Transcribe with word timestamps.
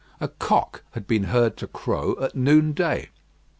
A 0.19 0.27
cock 0.29 0.81
had 0.93 1.05
been 1.05 1.25
heard 1.25 1.55
to 1.57 1.67
crow 1.67 2.15
at 2.19 2.33
noonday. 2.33 3.11